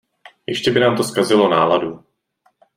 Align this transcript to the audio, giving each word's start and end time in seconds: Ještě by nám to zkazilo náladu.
Ještě 0.47 0.71
by 0.71 0.79
nám 0.79 0.95
to 0.97 1.03
zkazilo 1.03 1.49
náladu. 1.49 2.03